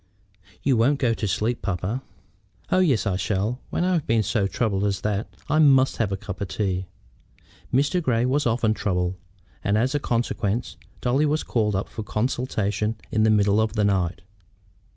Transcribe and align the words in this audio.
"You 0.63 0.77
won't 0.77 0.97
go 0.97 1.13
to 1.13 1.27
sleep, 1.27 1.61
papa?" 1.61 2.01
"Oh 2.71 2.79
yes, 2.79 3.05
I 3.05 3.17
shall. 3.17 3.59
When 3.69 3.83
I've 3.83 4.07
been 4.07 4.23
so 4.23 4.47
troubled 4.47 4.83
as 4.83 5.01
that 5.01 5.27
I 5.47 5.59
must 5.59 5.97
have 5.97 6.11
a 6.11 6.17
cup 6.17 6.41
of 6.41 6.47
tea." 6.47 6.87
Mr. 7.71 8.01
Grey 8.01 8.25
was 8.25 8.47
often 8.47 8.73
troubled, 8.73 9.13
and 9.63 9.77
as 9.77 9.93
a 9.93 9.99
consequence 9.99 10.75
Dolly 11.01 11.27
was 11.27 11.43
called 11.43 11.75
up 11.75 11.87
for 11.87 12.01
consultations 12.01 12.95
in 13.11 13.21
the 13.21 13.29
middle 13.29 13.61
of 13.61 13.73
the 13.73 13.83
night. 13.85 14.23